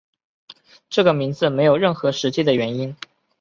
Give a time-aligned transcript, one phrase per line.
[0.89, 2.95] 这个名字没有任何实际的原因。